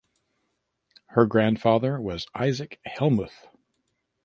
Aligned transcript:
Her 1.09 1.27
grandfather 1.27 2.01
was 2.01 2.25
Isaac 2.33 2.79
Hellmuth. 2.87 3.47